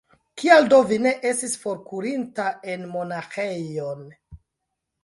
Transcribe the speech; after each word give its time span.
Kial 0.43 0.69
do 0.71 0.79
vi 0.91 0.97
ne 1.07 1.11
estis 1.31 1.53
forkurinta 1.65 2.49
en 2.75 2.89
monaĥejon? 2.97 4.05